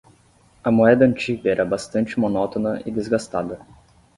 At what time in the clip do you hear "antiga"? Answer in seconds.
1.05-1.51